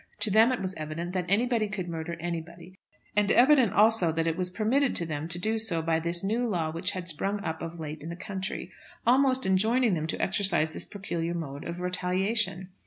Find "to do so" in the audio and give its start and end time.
5.27-5.83